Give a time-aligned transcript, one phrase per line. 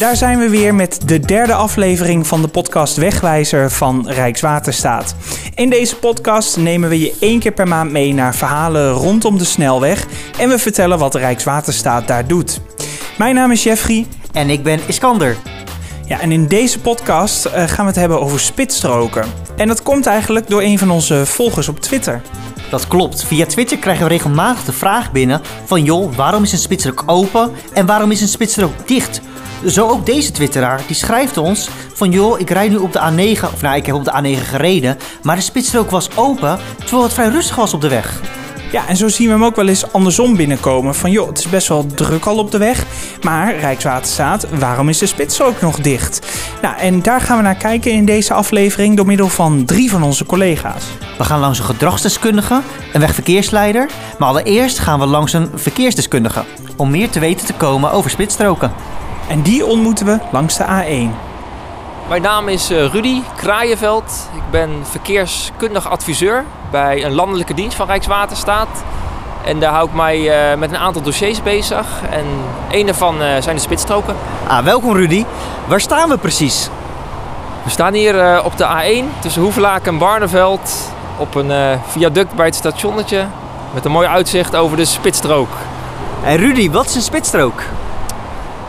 [0.00, 5.14] Daar zijn we weer met de derde aflevering van de podcast Wegwijzer van Rijkswaterstaat.
[5.54, 9.44] In deze podcast nemen we je één keer per maand mee naar verhalen rondom de
[9.44, 10.06] snelweg
[10.38, 12.60] en we vertellen wat Rijkswaterstaat daar doet.
[13.18, 14.06] Mijn naam is Jeffrey.
[14.32, 15.36] En ik ben Iskander.
[16.06, 19.24] Ja, en in deze podcast uh, gaan we het hebben over spitsstroken.
[19.56, 22.22] En dat komt eigenlijk door een van onze volgers op Twitter.
[22.70, 23.24] Dat klopt.
[23.24, 27.50] Via Twitter krijgen we regelmatig de vraag binnen van joh, waarom is een spitsstrook open
[27.72, 29.20] en waarom is een spitsstrook dicht?
[29.66, 33.44] Zo ook deze twitteraar, die schrijft ons van joh, ik rijd nu op de A9,
[33.52, 37.12] of nou ik heb op de A9 gereden, maar de spitsstrook was open terwijl het
[37.12, 38.20] vrij rustig was op de weg.
[38.72, 40.94] Ja, en zo zien we hem ook wel eens andersom binnenkomen.
[40.94, 42.84] Van joh, het is best wel druk al op de weg.
[43.22, 46.26] Maar Rijkswaterstaat, waarom is de spitsstrook nog dicht?
[46.62, 50.02] Nou, en daar gaan we naar kijken in deze aflevering door middel van drie van
[50.02, 50.84] onze collega's.
[51.18, 52.60] We gaan langs een gedragsdeskundige,
[52.92, 53.88] een wegverkeersleider.
[54.18, 56.44] Maar allereerst gaan we langs een verkeersdeskundige.
[56.76, 58.72] Om meer te weten te komen over spitsstroken.
[59.30, 61.14] En die ontmoeten we langs de A1.
[62.08, 64.28] Mijn naam is eh, Rudy Kraaienveld.
[64.34, 68.68] Ik ben verkeerskundig adviseur bij een landelijke dienst van Rijkswaterstaat.
[69.44, 70.18] En daar hou ik mij
[70.52, 71.86] uh, met een aantal dossiers bezig.
[72.10, 72.24] En
[72.70, 74.16] een daarvan uh, zijn de spitsstroken.
[74.46, 75.24] Ah, welkom Rudy.
[75.66, 76.68] Waar staan we precies?
[77.62, 80.92] We staan hier uh, op de A1 tussen Hoevelaken en Barneveld.
[81.16, 83.26] Op een viaduct bij het stationnetje.
[83.74, 85.50] Met een mooi uitzicht over de spitsstrook.
[86.24, 87.62] En Rudy, wat is een spitsstrook?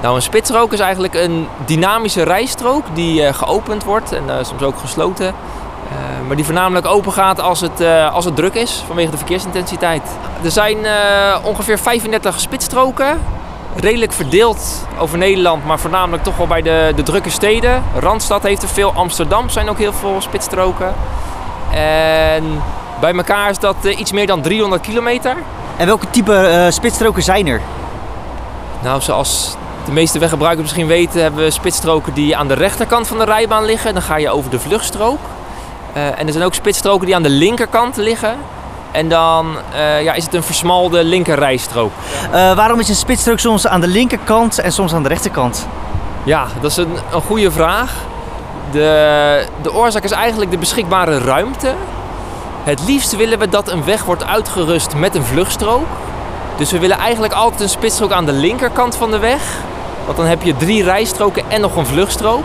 [0.00, 5.26] Nou, een spitsstrook is eigenlijk een dynamische rijstrook die geopend wordt en soms ook gesloten.
[5.26, 7.80] Uh, maar die voornamelijk open gaat als het,
[8.12, 10.02] als het druk is vanwege de verkeersintensiteit.
[10.44, 10.76] Er zijn
[11.42, 13.20] ongeveer 35 spitsstroken,
[13.76, 17.82] redelijk verdeeld over Nederland, maar voornamelijk toch wel bij de, de drukke steden.
[17.98, 20.94] Randstad heeft er veel, Amsterdam zijn ook heel veel spitsstroken.
[21.70, 22.62] En
[23.00, 25.36] bij elkaar is dat iets meer dan 300 kilometer.
[25.76, 27.60] En welke type spitsstroken zijn er?
[28.82, 33.18] Nou, zoals de meeste weggebruikers misschien weten, hebben we spitsstroken die aan de rechterkant van
[33.18, 33.92] de rijbaan liggen.
[33.92, 35.18] Dan ga je over de vluchtstrook.
[35.96, 38.36] Uh, en er zijn ook spitsstroken die aan de linkerkant liggen.
[38.90, 41.92] En dan uh, ja, is het een versmalde linkerrijstrook.
[42.26, 45.66] Uh, waarom is een spitsstrook soms aan de linkerkant en soms aan de rechterkant?
[46.24, 47.92] Ja, dat is een, een goede vraag.
[48.70, 51.74] De, de oorzaak is eigenlijk de beschikbare ruimte.
[52.64, 55.86] Het liefst willen we dat een weg wordt uitgerust met een vluchtstrook.
[56.56, 59.42] Dus we willen eigenlijk altijd een spitsstrook aan de linkerkant van de weg.
[60.06, 62.44] Want dan heb je drie rijstroken en nog een vluchtstrook.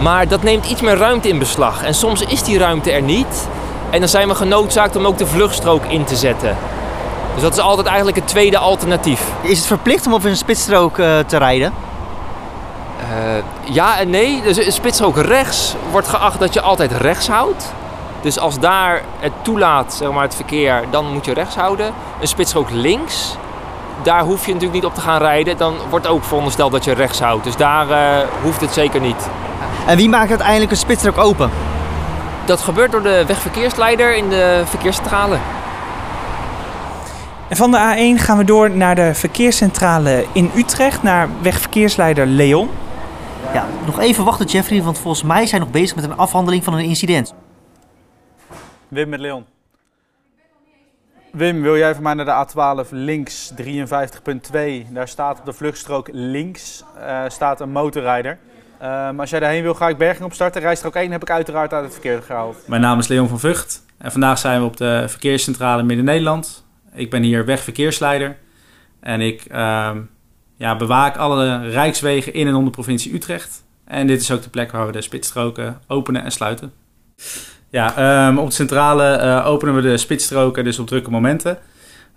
[0.00, 1.82] Maar dat neemt iets meer ruimte in beslag.
[1.82, 3.48] En soms is die ruimte er niet.
[3.90, 6.56] En dan zijn we genoodzaakt om ook de vluchtstrook in te zetten.
[7.34, 9.22] Dus dat is altijd eigenlijk het tweede alternatief.
[9.40, 11.72] Is het verplicht om over een spitsstrook uh, te rijden?
[13.00, 14.42] Uh, ja en nee.
[14.42, 17.72] Dus een spitsstrook rechts wordt geacht dat je altijd rechts houdt.
[18.20, 21.92] Dus als daar het toelaat, zeg maar, het verkeer, dan moet je rechts houden.
[22.20, 23.36] Een spitsstrook links,
[24.02, 25.56] daar hoef je natuurlijk niet op te gaan rijden.
[25.56, 27.44] Dan wordt ook verondersteld dat je rechts houdt.
[27.44, 29.28] Dus daar uh, hoeft het zeker niet.
[29.86, 31.50] En wie maakt uiteindelijk een spitsstrook open?
[32.44, 35.36] Dat gebeurt door de wegverkeersleider in de verkeerscentrale.
[37.48, 42.70] En van de A1 gaan we door naar de verkeerscentrale in Utrecht, naar wegverkeersleider Leon.
[43.52, 46.64] Ja, nog even wachten Jeffrey, want volgens mij zijn we nog bezig met een afhandeling
[46.64, 47.34] van een incident.
[48.88, 49.44] Wim met Leon.
[51.34, 54.88] Wim, wil jij voor mij naar de A12 links 53.2?
[54.90, 58.38] Daar staat op de vluchtstrook links uh, staat een motorrijder.
[58.82, 60.60] Um, als jij daarheen wil, ga ik berging opstarten.
[60.60, 62.56] Rijstrook 1 heb ik uiteraard uit het verkeer gehaald.
[62.66, 66.64] Mijn naam is Leon van Vught en vandaag zijn we op de verkeerscentrale Midden-Nederland.
[66.92, 68.36] Ik ben hier wegverkeersleider
[69.00, 70.10] en ik um,
[70.56, 73.64] ja, bewaak alle rijkswegen in en onder provincie Utrecht.
[73.84, 76.72] En dit is ook de plek waar we de spitsstroken openen en sluiten.
[77.74, 81.58] Ja, um, op de centrale uh, openen we de spitsstroken dus op drukke momenten.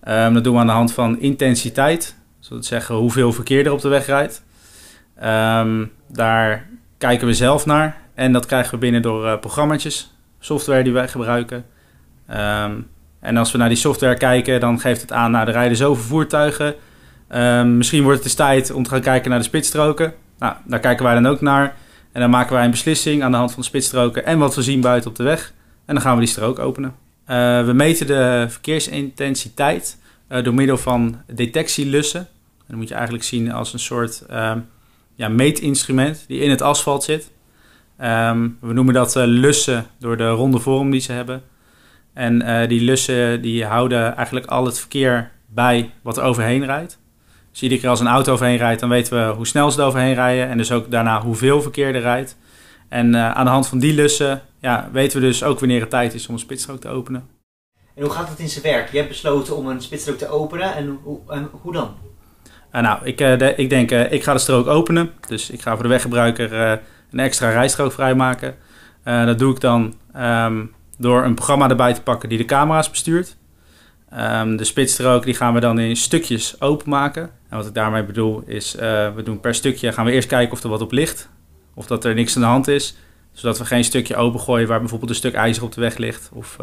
[0.04, 2.16] dat doen we aan de hand van intensiteit,
[2.50, 4.44] dat zeggen hoeveel verkeer er op de weg rijdt.
[5.24, 6.68] Um, daar
[6.98, 11.08] kijken we zelf naar en dat krijgen we binnen door uh, programma's, software die wij
[11.08, 11.66] gebruiken.
[13.20, 16.04] En als we naar die software kijken, dan geeft het aan, nou, er rijden zoveel
[16.04, 16.76] voertuigen.
[17.78, 20.14] Misschien wordt het eens tijd om te gaan kijken naar de spitsstroken.
[20.40, 21.76] Nou, daar kijken wij dan ook naar.
[22.18, 24.62] En dan maken wij een beslissing aan de hand van de spitsstroken en wat we
[24.62, 25.54] zien buiten op de weg.
[25.88, 26.96] En dan gaan we die strook openen.
[27.30, 29.98] Uh, we meten de verkeersintensiteit
[30.30, 32.20] uh, door middel van detectielussen.
[32.20, 34.24] En dat moet je eigenlijk zien als een soort
[35.16, 37.32] ja, meetinstrument die in het asfalt zit.
[38.02, 41.44] Um, we noemen dat uh, lussen door de ronde vorm die ze hebben.
[42.14, 47.00] En die lussen die houden eigenlijk al het verkeer bij wat er overheen rijdt.
[47.52, 49.86] Dus iedere keer als een auto overheen rijdt, dan weten we hoe snel ze er
[49.86, 50.48] overheen rijden.
[50.48, 52.38] En dus ook daarna hoeveel verkeer er rijdt.
[52.90, 55.90] En uh, aan de hand van die lussen ja, weten we dus ook wanneer het
[55.90, 57.28] tijd is om een spitsstrook te openen.
[57.96, 58.92] En hoe gaat het in zijn werk?
[58.92, 61.96] Je hebt besloten om een spitsstrook te openen en hoe, en hoe dan?
[62.72, 65.12] Uh, nou, ik, uh, de, ik denk, ik ga de strook openen.
[65.28, 66.54] Dus ik ga voor de weggebruiker
[67.12, 68.56] een extra rijstrook vrijmaken.
[69.04, 73.38] dat doe ik dan um, door een programma erbij te pakken die de camera's bestuurt.
[74.14, 77.30] Um, de spitsstrook die gaan we dan in stukjes openmaken.
[77.50, 78.76] En wat ik daarmee bedoel is,
[79.16, 81.30] we doen per stukje gaan we eerst kijken of er wat op ligt.
[81.78, 82.96] Of dat er niks aan de hand is.
[83.32, 86.58] Zodat we geen stukje opengooien waar bijvoorbeeld een stuk ijzer op de weg ligt of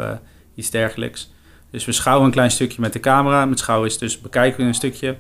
[0.55, 1.33] iets dergelijks.
[1.71, 3.45] Dus we schouwen een klein stukje met de camera.
[3.45, 5.17] Met schouwen is dus bekijken we een stukje.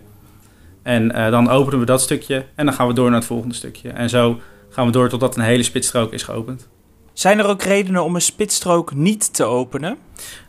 [0.83, 3.55] En uh, dan openen we dat stukje en dan gaan we door naar het volgende
[3.55, 3.89] stukje.
[3.89, 6.69] En zo gaan we door totdat een hele spitsstrook is geopend.
[7.13, 9.99] Zijn er ook redenen om een spitsstrook niet te openen?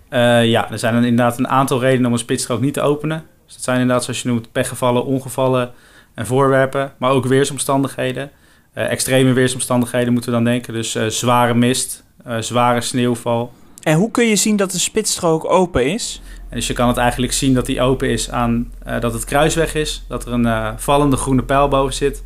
[0.09, 3.25] Uh, ja, er zijn inderdaad een aantal redenen om een spitsstrook niet te openen.
[3.45, 5.71] Dus dat zijn inderdaad, zoals je noemt, pechgevallen, ongevallen
[6.13, 6.93] en voorwerpen.
[6.97, 8.31] Maar ook weersomstandigheden.
[8.75, 10.73] Uh, extreme weersomstandigheden moeten we dan denken.
[10.73, 12.03] Dus zware mist,
[12.39, 13.53] zware sneeuwval.
[13.83, 16.21] En hoe kun je zien dat een spitsstrook open is?
[16.49, 20.05] dus je kan het eigenlijk zien dat die open is aan dat het kruisweg is.
[20.07, 22.23] Dat er een vallende groene pijl boven zit.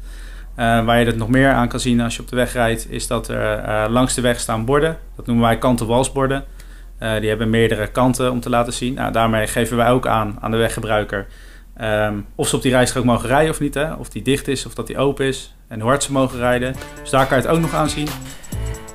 [0.60, 2.92] Uh, waar je het nog meer aan kan zien als je op de weg rijdt,
[2.92, 4.98] is dat er langs de weg staan borden.
[5.16, 6.44] Dat noemen wij kantenwalsborden.
[7.00, 8.94] die hebben meerdere kanten om te laten zien.
[8.94, 11.28] Nou, daarmee geven wij ook aan aan de weggebruiker
[11.82, 13.74] um, of ze op die rijstrook mogen rijden of niet.
[13.74, 13.94] Hè?
[13.94, 15.56] Of die dicht is of dat die open is.
[15.68, 16.76] En hoe hard ze mogen rijden.
[17.02, 18.08] Dus daar kan je het ook nog aan zien.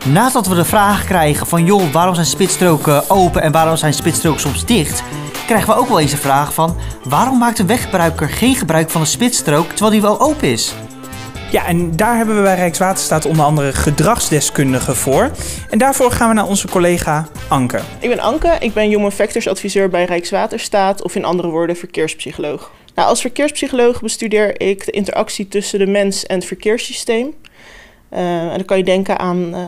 [0.06, 4.40] Nadat we de vraag krijgen van joh, waarom zijn spitsstroken open en waarom zijn spitsstroken
[4.40, 5.02] soms dicht,
[5.46, 9.00] krijgen we ook wel eens de vraag van waarom maakt een weggebruiker geen gebruik van
[9.00, 10.74] een spitsstrook terwijl die wel open is?
[11.54, 15.30] Ja, en daar hebben we bij Rijkswaterstaat onder andere gedragsdeskundigen voor.
[15.70, 17.80] En daarvoor gaan we naar onze collega Anke.
[18.00, 22.70] Ik ben Anke, ik ben Human Factors adviseur bij Rijkswaterstaat of in andere woorden verkeerspsycholoog.
[22.94, 27.34] Nou, als verkeerspsycholoog bestudeer ik de interactie tussen de mens en het verkeerssysteem.
[28.12, 29.66] Uh, en dan kan je denken aan uh,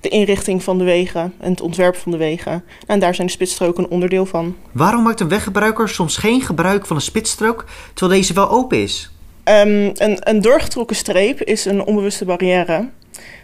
[0.00, 2.64] de inrichting van de wegen en het ontwerp van de wegen.
[2.86, 4.56] En daar zijn de spitsstroken een onderdeel van.
[4.72, 7.64] Waarom maakt een weggebruiker soms geen gebruik van een spitsstrook
[7.94, 9.10] terwijl deze wel open is?
[9.48, 12.88] Um, een, een doorgetrokken streep is een onbewuste barrière.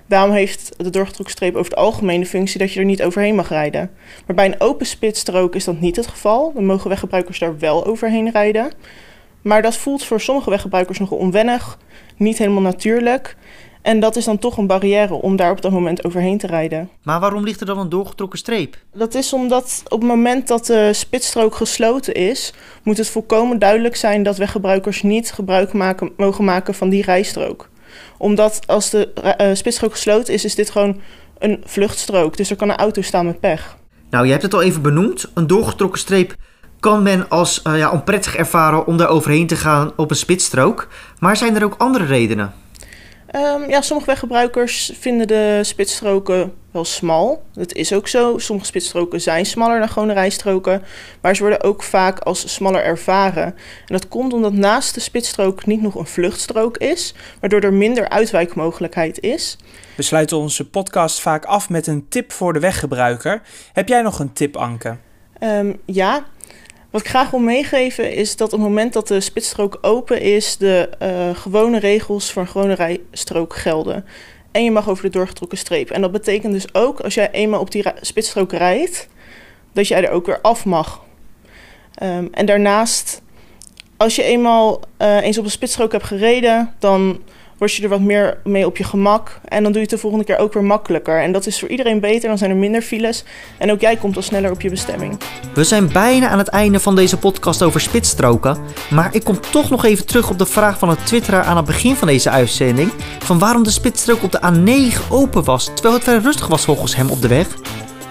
[0.07, 3.35] Daarom heeft de doorgetrokken streep over het algemeen de functie dat je er niet overheen
[3.35, 3.91] mag rijden.
[4.27, 6.53] Maar bij een open spitsstrook is dat niet het geval.
[6.53, 8.73] Dan mogen weggebruikers daar wel overheen rijden.
[9.43, 11.79] Maar dat voelt voor sommige weggebruikers nogal onwennig,
[12.17, 13.37] niet helemaal natuurlijk.
[13.85, 16.91] En dat is dan toch een barrière om daar op dat moment overheen te rijden.
[17.03, 18.77] Maar waarom ligt er dan een doorgetrokken streep?
[18.93, 22.53] Dat is omdat op het moment dat de spitsstrook gesloten is,
[22.83, 27.69] moet het volkomen duidelijk zijn dat weggebruikers niet gebruik maken, mogen maken van die rijstrook.
[28.19, 31.01] Omdat als de uh, spitsstrook gesloten is, is dit gewoon
[31.39, 32.37] een vluchtstrook.
[32.37, 33.77] Dus er kan een auto staan met pech.
[34.11, 35.31] Nou, je hebt het al even benoemd.
[35.35, 36.35] Een doorgetrokken streep
[36.81, 40.89] kan men als uh, ja, onprettig ervaren om daar overheen te gaan op een spitsstrook.
[41.19, 42.63] Maar zijn er ook andere redenen?
[43.37, 47.43] Um, ja, sommige weggebruikers vinden de spitsstroken wel smal.
[47.53, 48.39] Dat is ook zo.
[48.39, 50.83] Sommige spitsstroken zijn smaller dan gewone rijstroken.
[51.21, 53.45] Maar ze worden ook vaak als smaller ervaren.
[53.45, 53.55] En
[53.87, 57.15] dat komt omdat naast de spitsstrook niet nog een vluchtstrook is.
[57.41, 59.57] Waardoor er minder uitwijkmogelijkheid is.
[59.97, 63.43] We sluiten onze podcast vaak af met een tip voor de weggebruiker.
[63.73, 64.97] Heb jij nog een tip, Anke?
[65.41, 66.25] Um, ja,
[66.95, 70.57] wat ik graag wil meegeven is dat op het moment dat de spitsstrook open is,
[70.57, 74.05] de uh, gewone regels voor een gewone rijstrook gelden.
[74.51, 75.91] En je mag over de doorgetrokken streep.
[75.91, 79.09] En dat betekent dus ook, als jij eenmaal op die spitsstrook rijdt,
[79.73, 81.05] dat jij er ook weer af mag.
[82.03, 83.23] Um, en daarnaast,
[83.97, 87.23] als je eenmaal uh, eens op een spitsstrook hebt gereden, dan
[87.65, 89.41] word je er wat meer mee op je gemak.
[89.45, 91.23] En dan doe je het de volgende keer ook weer makkelijker.
[91.23, 93.25] En dat is voor iedereen beter, dan zijn er minder files.
[93.59, 95.19] En ook jij komt al sneller op je bestemming.
[95.55, 98.59] We zijn bijna aan het einde van deze podcast over spitsstroken.
[98.91, 101.67] Maar ik kom toch nog even terug op de vraag van een twitteraar aan het
[101.67, 102.91] begin van deze uitzending.
[103.19, 106.97] Van waarom de spitsstrook op de A9 open was, terwijl het vrij rustig was volgens
[106.97, 107.47] hem op de weg.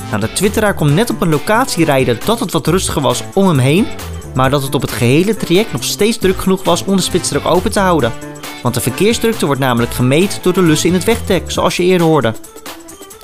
[0.09, 3.47] Nou, de twitteraar kon net op een locatie rijden dat het wat rustiger was om
[3.47, 3.87] hem heen.
[4.33, 7.45] Maar dat het op het gehele traject nog steeds druk genoeg was om de spitsstrook
[7.45, 8.32] open te houden.
[8.63, 12.07] Want de verkeersdrukte wordt namelijk gemeten door de lussen in het wegdek, zoals je eerder
[12.07, 12.33] hoorde.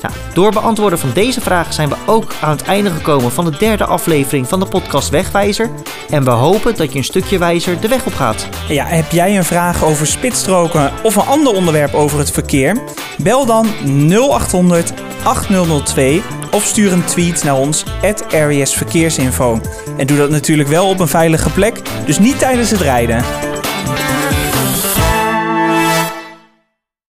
[0.01, 3.57] Nou, door beantwoorden van deze vragen zijn we ook aan het einde gekomen van de
[3.57, 5.69] derde aflevering van de podcast Wegwijzer.
[6.09, 8.47] En we hopen dat je een stukje wijzer de weg op gaat.
[8.67, 12.81] Ja, heb jij een vraag over spitsstroken of een ander onderwerp over het verkeer?
[13.17, 13.67] Bel dan
[14.09, 14.93] 0800
[15.23, 18.25] 8002 of stuur een tweet naar ons at
[18.73, 19.61] Verkeersinfo.
[19.97, 23.48] En doe dat natuurlijk wel op een veilige plek, dus niet tijdens het rijden.